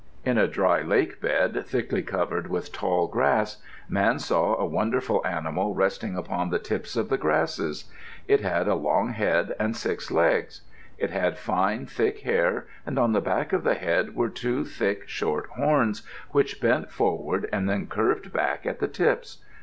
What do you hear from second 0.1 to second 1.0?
In a dry